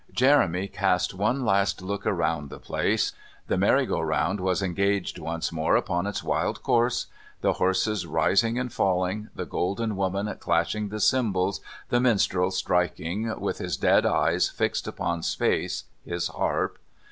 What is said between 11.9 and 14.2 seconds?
minstrel striking, with his dead